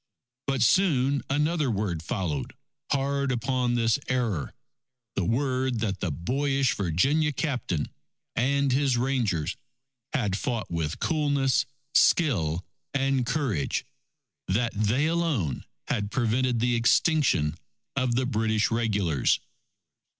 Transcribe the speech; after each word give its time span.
But 0.47 0.63
soon 0.63 1.21
another 1.29 1.69
word 1.69 2.01
followed 2.01 2.55
hard 2.91 3.31
upon 3.31 3.75
this 3.75 3.99
error 4.07 4.51
the 5.13 5.23
word 5.23 5.79
that 5.81 5.99
the 5.99 6.09
boyish 6.09 6.73
Virginia 6.73 7.31
Captain 7.31 7.87
and 8.35 8.71
his 8.71 8.97
Rangers 8.97 9.55
had 10.13 10.35
fought 10.35 10.71
with 10.71 10.97
coolness, 10.99 11.67
skill, 11.93 12.65
and 12.95 13.27
courage; 13.27 13.85
that 14.47 14.73
they 14.73 15.05
alone 15.05 15.65
had 15.87 16.09
prevented 16.09 16.59
the 16.61 16.73
extinction 16.73 17.53
of 17.95 18.15
the 18.15 18.25
British 18.25 18.71
Regulars. 18.71 19.39